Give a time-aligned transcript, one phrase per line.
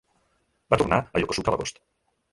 [0.73, 1.83] Va tornar a Yokosuka a l'agost.